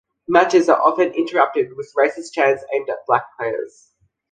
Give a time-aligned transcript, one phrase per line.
[0.27, 3.91] Matches are often interrupted with racist chants aimed at black players.